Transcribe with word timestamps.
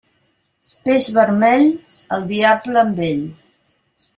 Peix 0.87 1.09
vermell, 1.17 1.67
el 2.17 2.25
diable 2.33 2.83
amb 2.85 3.07
ell. 3.13 3.25